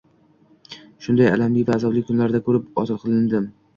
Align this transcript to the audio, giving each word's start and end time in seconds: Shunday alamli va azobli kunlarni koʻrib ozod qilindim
Shunday 1.03 1.29
alamli 1.33 1.65
va 1.67 1.75
azobli 1.81 2.03
kunlarni 2.09 2.43
koʻrib 2.49 2.83
ozod 2.85 3.03
qilindim 3.05 3.47